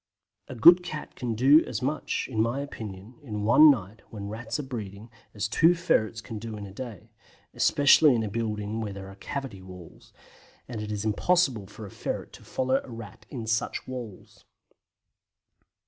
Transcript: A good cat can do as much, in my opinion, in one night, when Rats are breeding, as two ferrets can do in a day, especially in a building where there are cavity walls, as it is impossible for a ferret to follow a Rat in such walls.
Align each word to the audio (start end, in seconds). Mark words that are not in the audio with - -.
A 0.47 0.55
good 0.55 0.81
cat 0.81 1.15
can 1.15 1.35
do 1.35 1.63
as 1.65 1.83
much, 1.83 2.27
in 2.27 2.41
my 2.41 2.61
opinion, 2.61 3.19
in 3.21 3.43
one 3.43 3.69
night, 3.69 4.01
when 4.09 4.29
Rats 4.29 4.59
are 4.59 4.63
breeding, 4.63 5.11
as 5.35 5.47
two 5.47 5.75
ferrets 5.75 6.21
can 6.21 6.39
do 6.39 6.57
in 6.57 6.65
a 6.65 6.73
day, 6.73 7.11
especially 7.53 8.15
in 8.15 8.23
a 8.23 8.27
building 8.27 8.81
where 8.81 8.93
there 8.93 9.11
are 9.11 9.15
cavity 9.17 9.61
walls, 9.61 10.11
as 10.67 10.81
it 10.81 10.91
is 10.91 11.05
impossible 11.05 11.67
for 11.67 11.85
a 11.85 11.91
ferret 11.91 12.33
to 12.33 12.43
follow 12.43 12.81
a 12.83 12.89
Rat 12.89 13.27
in 13.29 13.45
such 13.45 13.87
walls. 13.87 14.43